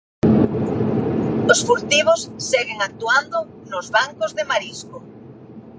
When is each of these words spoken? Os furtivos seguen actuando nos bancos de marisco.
Os 1.51 1.59
furtivos 1.67 2.21
seguen 2.51 2.79
actuando 2.87 3.37
nos 3.71 3.87
bancos 3.97 4.31
de 4.37 4.43
marisco. 4.51 4.97